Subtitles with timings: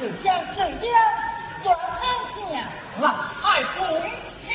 [0.00, 0.88] 是将是将，
[1.64, 2.02] 转山
[2.36, 2.46] 向
[3.00, 3.04] 老
[3.42, 3.78] 太公
[4.46, 4.48] 下。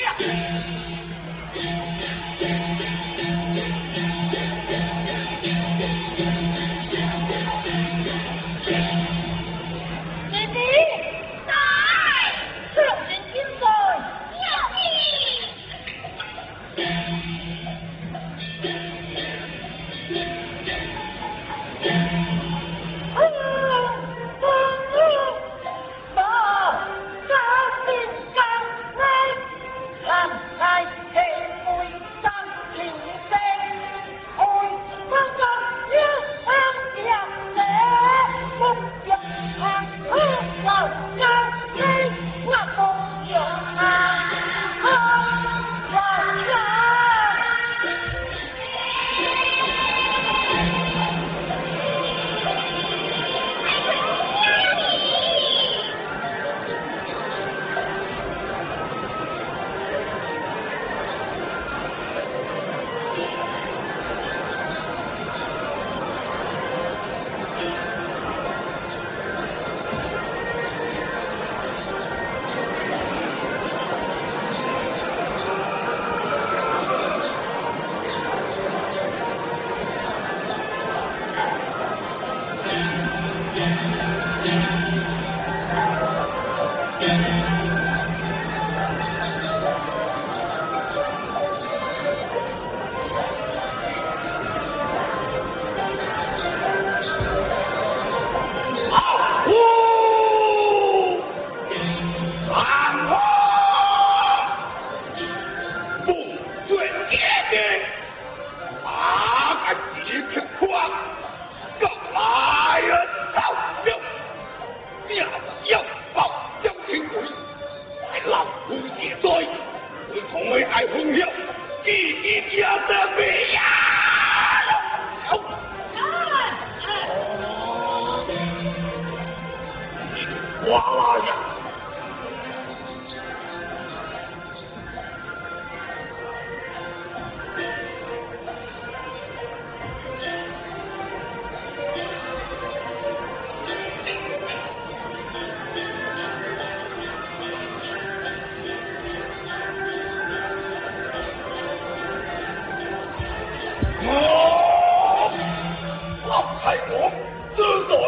[156.90, 157.12] 我，
[157.56, 158.03] 就是。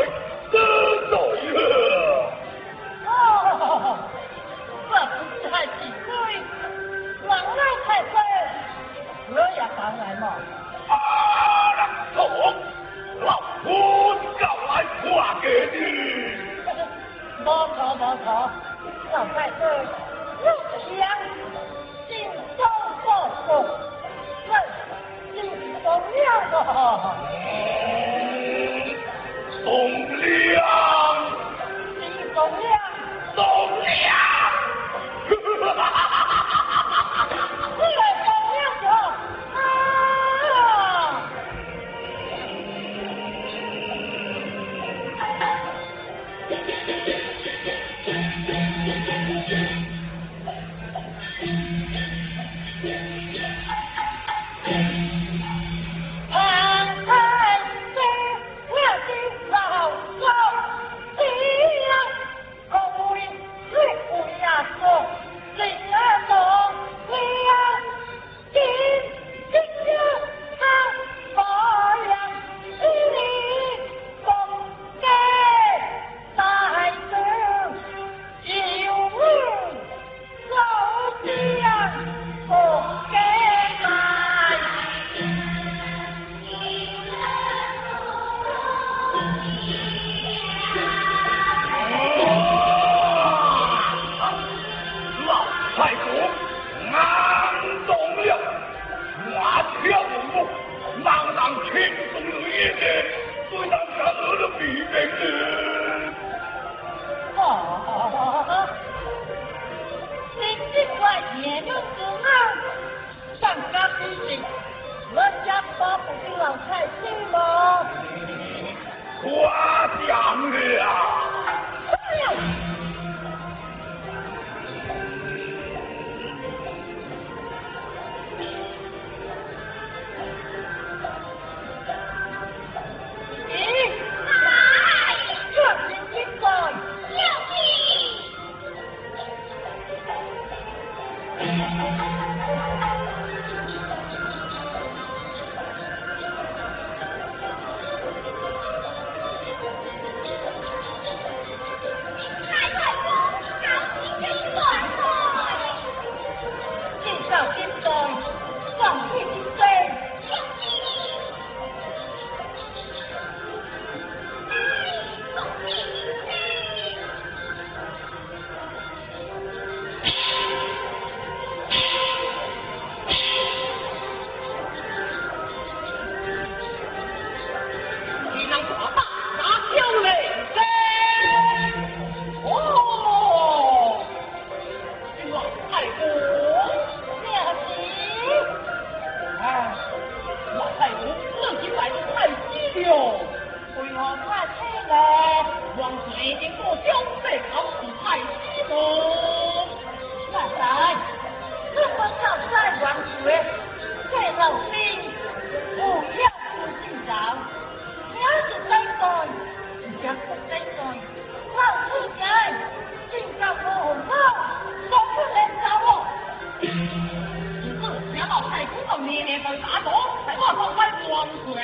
[221.06, 221.64] 双拳，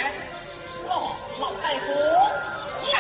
[0.88, 1.94] 哦，老太婆，
[2.92, 3.00] 呀！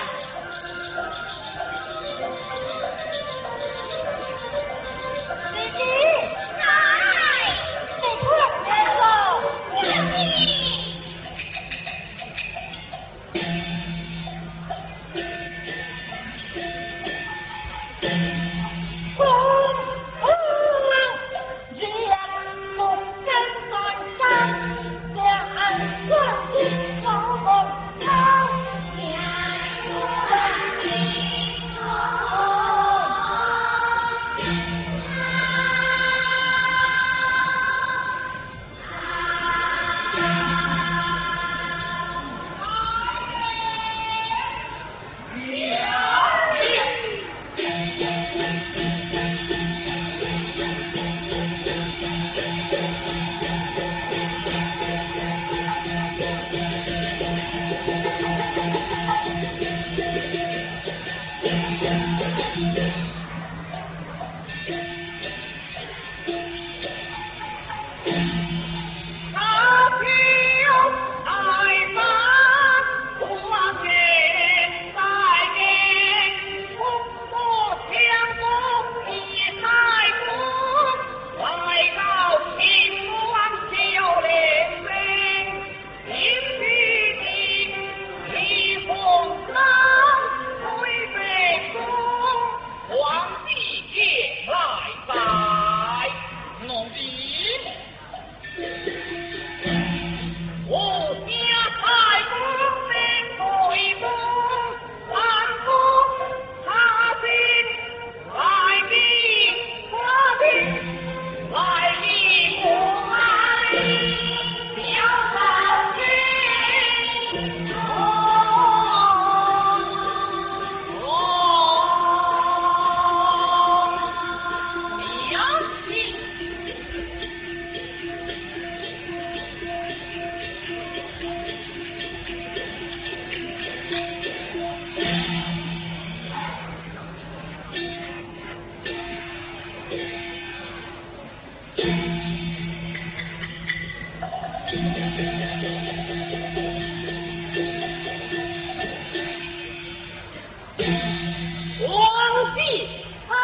[151.87, 152.87] 王帝，
[153.27, 153.37] 他、啊、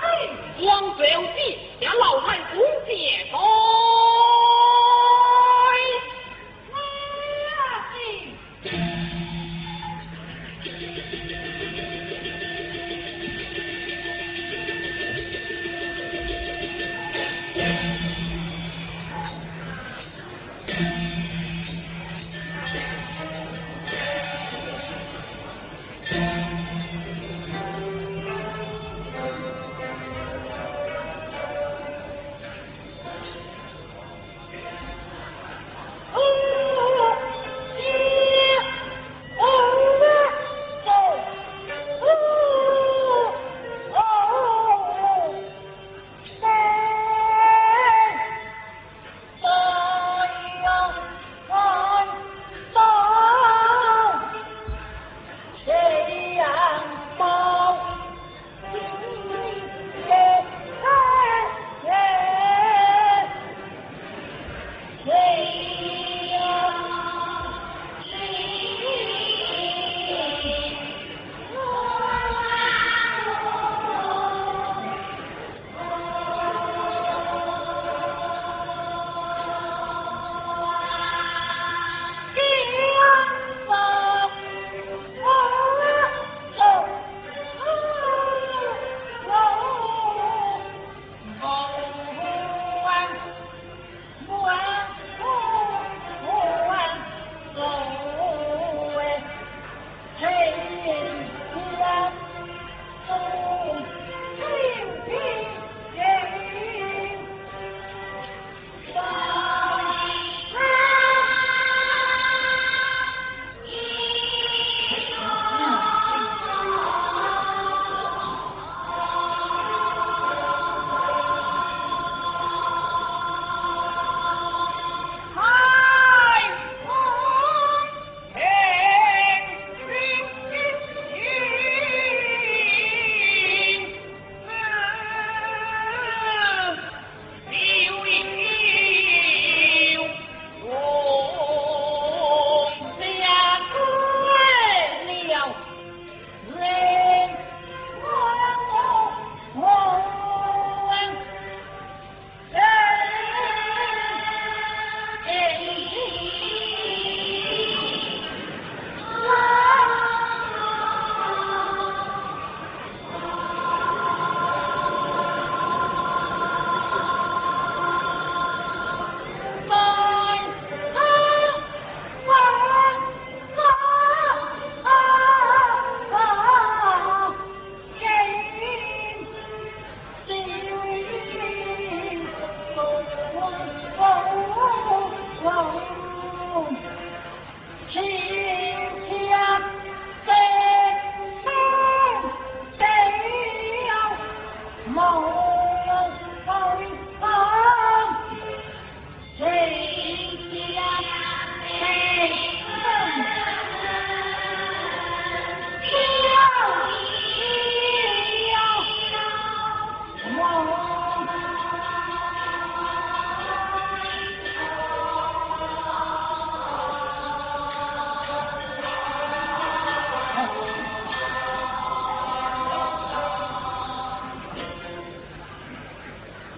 [0.00, 1.02] 嘿，王帝
[1.34, 3.40] 姐，老太公接风。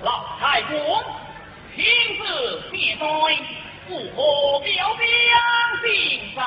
[0.03, 0.77] 老太公，
[1.75, 1.85] 亲
[2.19, 2.25] 自
[2.71, 3.05] 谢罪，
[3.89, 5.01] 不可表彰
[5.83, 5.87] 尽
[6.35, 6.41] 早。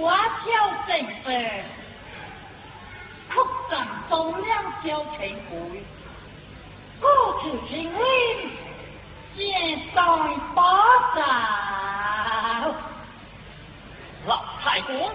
[0.00, 0.48] 我叫
[0.86, 0.90] 正
[1.24, 1.26] 常，
[3.34, 3.34] 哭
[3.68, 3.72] 丧
[4.08, 4.48] 东梁
[4.80, 5.84] 小千岁，
[7.00, 7.04] 故
[7.42, 7.98] 求请令，
[9.36, 9.42] 现
[9.92, 9.96] 在
[10.54, 10.62] 八
[11.16, 11.18] 早。
[14.26, 14.30] 老
[14.62, 15.10] 太公，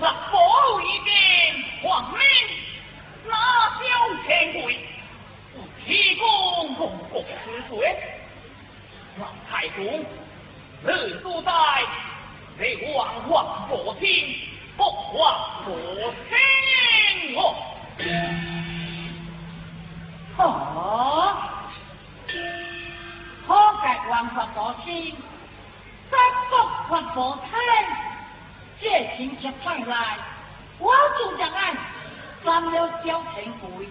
[0.00, 1.14] 那府已边
[1.82, 2.18] 皇命，
[3.28, 3.32] 那
[3.78, 3.82] 小
[4.26, 4.88] 千岁。
[5.86, 7.96] 提供公共之罪。
[9.18, 10.04] 老太公，
[10.82, 11.52] 日都在。
[12.56, 14.38] 你王王不听，
[14.76, 14.84] 不
[15.18, 15.70] 王不
[16.28, 17.38] 听我。
[20.36, 21.36] 哦，
[23.46, 23.48] 可
[23.82, 25.16] 该王法不听，
[26.10, 26.12] 三
[26.48, 26.54] 不
[26.92, 27.50] 王不听，
[28.80, 28.84] 这
[29.16, 30.18] 情节上来，
[30.78, 31.76] 我就将案
[32.44, 33.88] 斩了焦廷贵，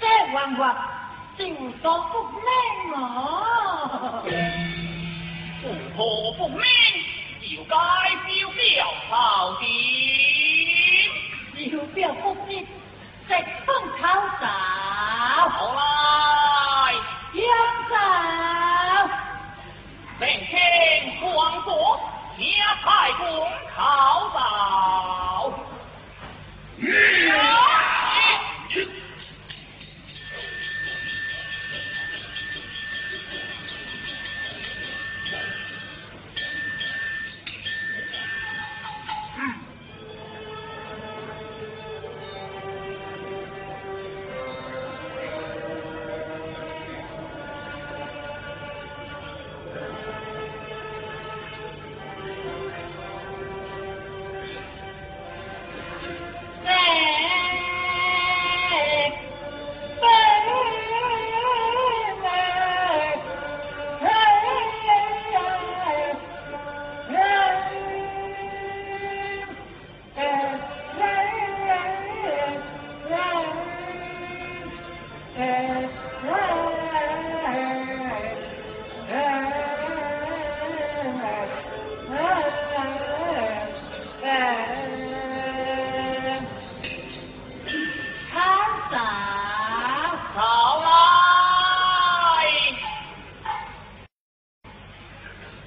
[0.00, 1.05] 这王法
[1.38, 1.42] 就
[1.82, 2.42] 说不明
[2.92, 2.94] 了。
[5.62, 5.64] 不
[5.96, 5.96] 破
[6.38, 6.60] 不明。
[7.48, 7.76] 就该
[8.26, 8.58] 表表
[9.08, 9.14] 头
[9.60, 9.64] 点，
[11.70, 12.66] 表表不明，
[13.28, 13.30] 直
[13.64, 13.68] 奉
[14.00, 14.02] 朝
[14.40, 14.42] 奏。
[15.48, 15.80] 好啦，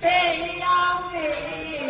[0.02, 1.89] baby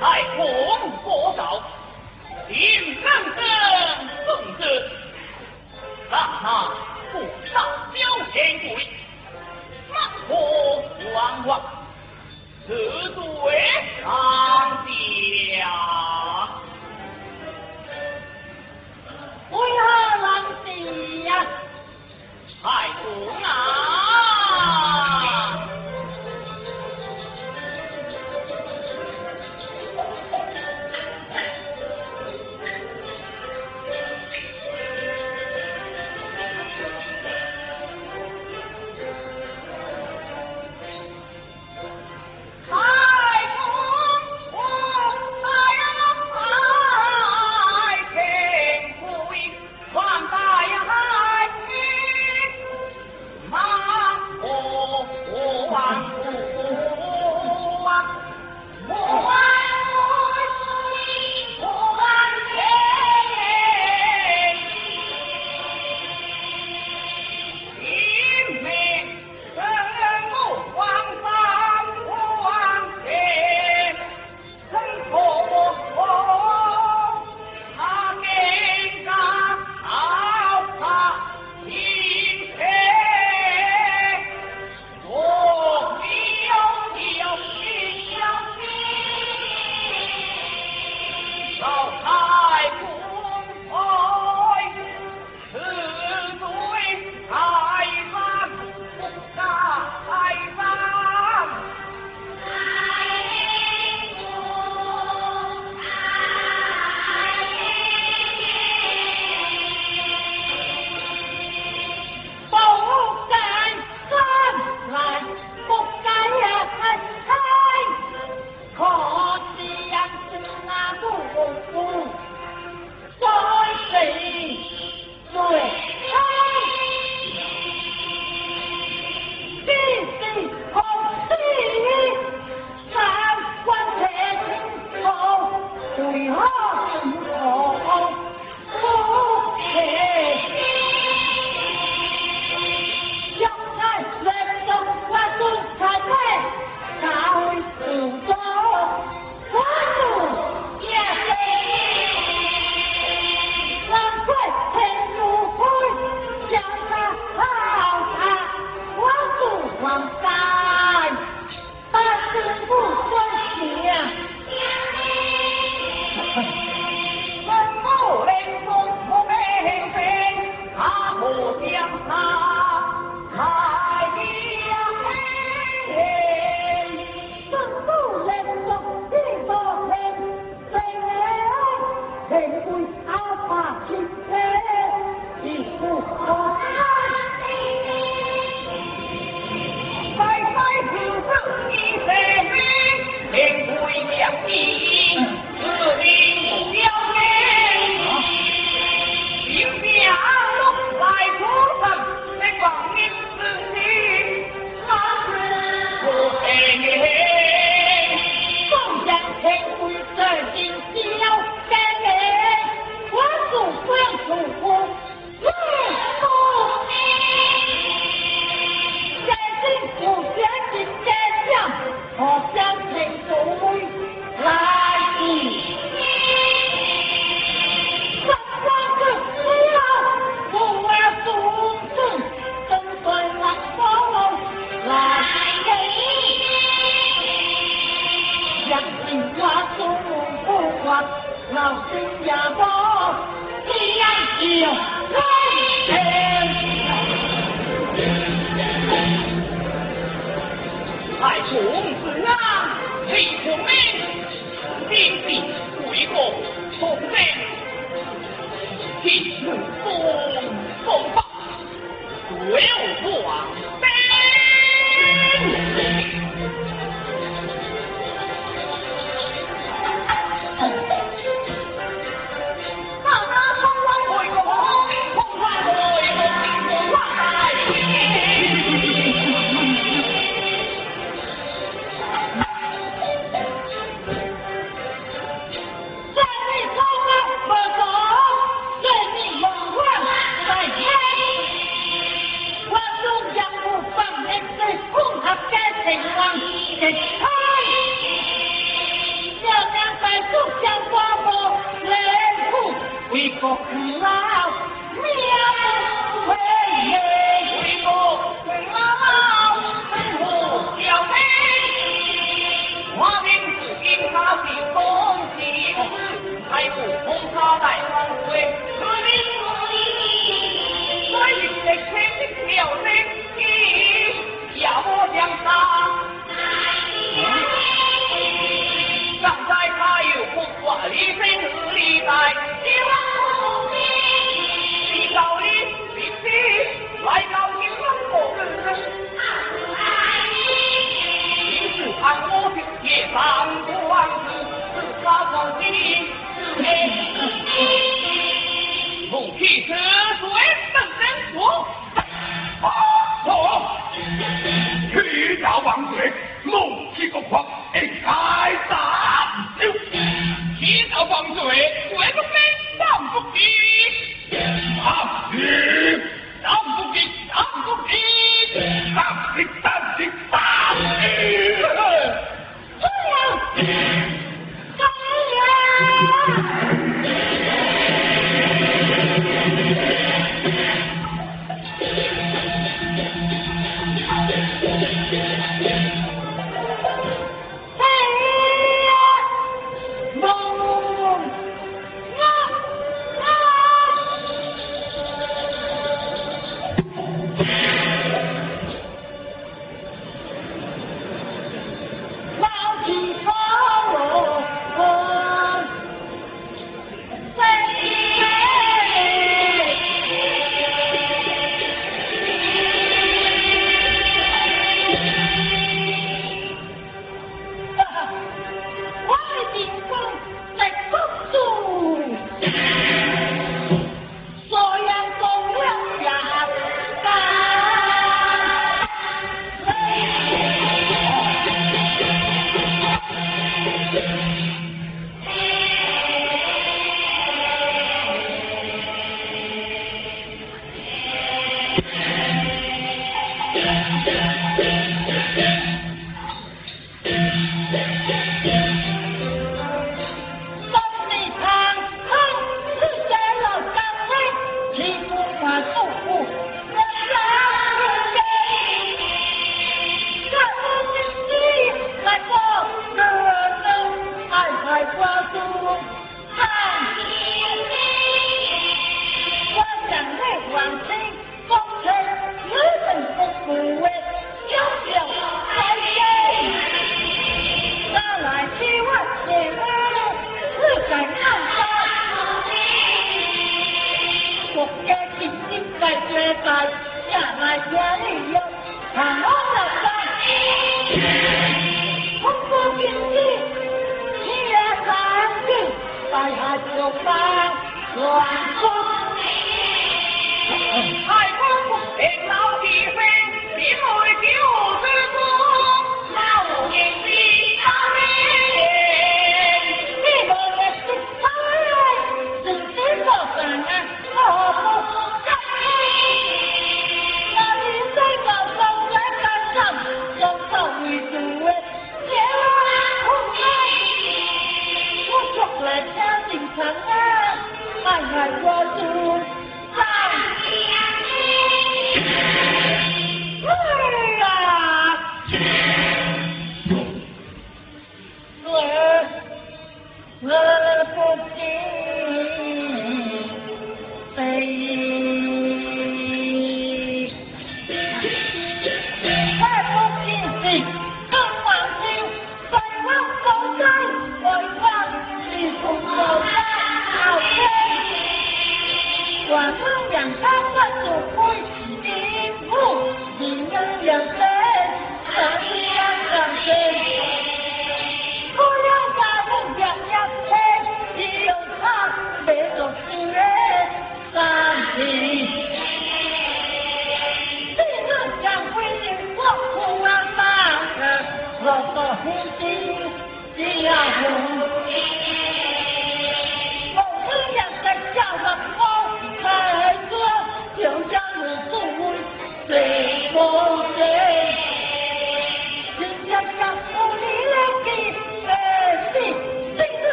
[0.00, 0.42] 太公
[1.04, 1.62] 国少，
[2.48, 2.56] 定
[3.02, 3.38] 能生
[4.24, 4.90] 宋子，
[6.10, 6.44] 让他
[7.12, 7.54] 不上
[7.92, 7.98] 交
[8.32, 8.88] 天贵，
[9.92, 9.94] 马
[10.26, 10.30] 虎
[11.14, 11.60] 王王，
[12.66, 12.68] 此
[13.14, 13.20] 罪
[14.00, 14.04] 上
[14.86, 14.88] 下。
[19.50, 19.82] 为何
[20.22, 20.24] 难
[20.64, 20.68] 敌
[21.24, 21.30] 呀？
[22.62, 22.64] 太
[23.02, 23.04] 公
[23.42, 23.50] 啊！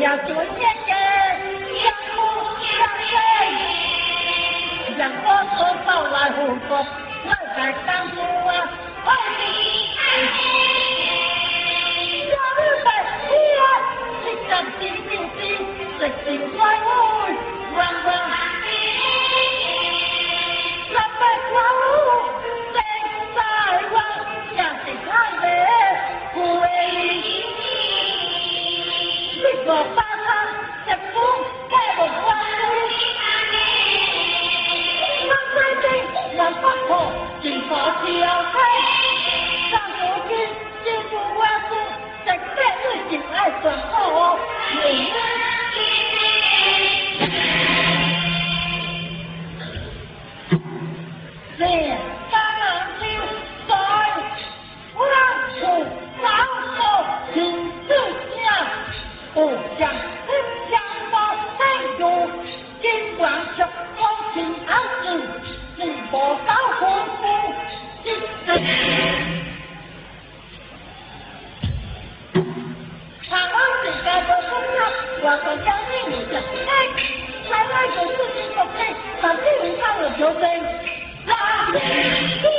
[0.00, 0.96] 要做年人，
[1.76, 2.18] 相互
[2.64, 2.68] 相
[3.12, 5.26] 认，让我
[5.58, 6.72] 说到来后果，
[38.10, 38.20] 见
[75.22, 75.60] 我朝夕，
[79.20, 79.36] 三
[81.72, 82.49] 我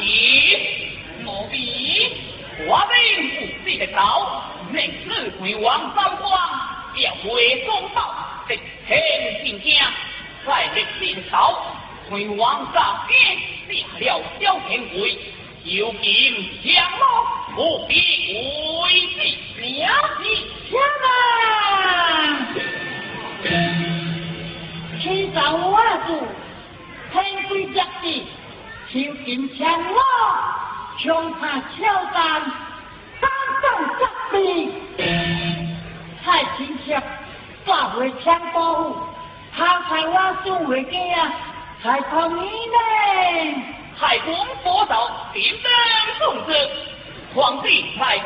[11.31, 11.39] 见
[13.99, 14.19] 照
[17.57, 17.87] 顾我夫，
[24.99, 25.39] 直接都
[25.73, 26.11] 爱上我。
[27.11, 27.15] 天
[27.49, 28.23] 规则地，
[28.91, 28.93] 求
[29.25, 29.59] 金强
[29.93, 29.99] 我
[30.97, 31.79] 穷他挑
[32.13, 32.41] 担，
[33.19, 33.29] 担
[33.61, 33.65] 当
[33.99, 34.01] 责
[34.31, 34.35] 备，
[36.23, 36.25] 太
[36.57, 37.01] 亲切，
[37.65, 38.95] 发挥强保护，
[39.55, 40.81] 他才我做为
[41.13, 41.33] 啊，
[41.83, 43.63] 才同意呢。
[43.99, 44.33] 太公
[44.63, 45.71] 佛道，点灯
[46.17, 46.53] 送子，
[47.35, 48.25] 皇帝太子，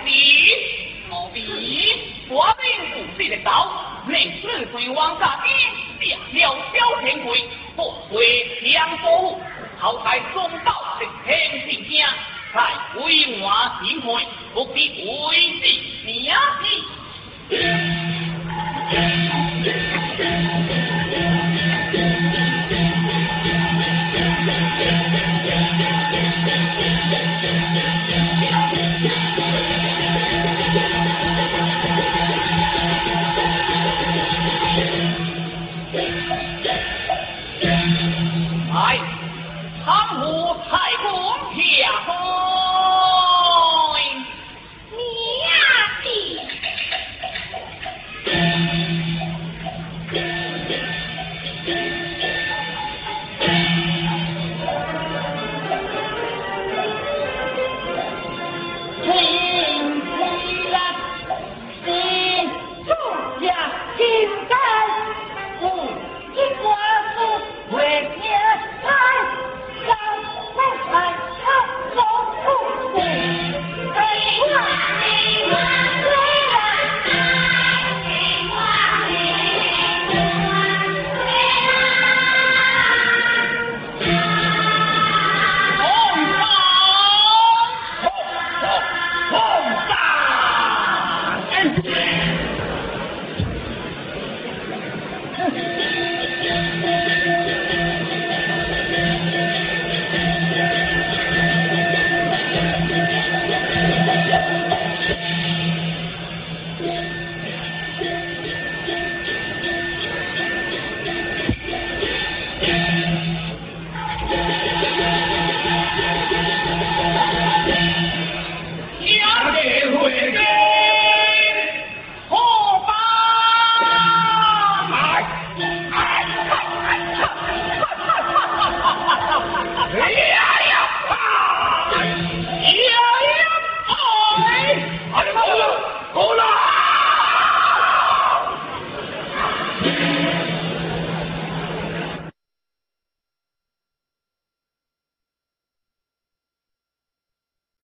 [1.09, 1.41] 毛笔。
[2.29, 3.69] 华明不死的刀，
[4.07, 5.51] 令四岁王大兵
[6.09, 7.43] 下了小天贵，
[7.75, 9.41] 不会相保护，
[9.79, 12.07] 后台中道是天平家，
[12.53, 12.61] 在
[12.99, 15.63] 规划新会，不必为之
[16.05, 16.35] 名家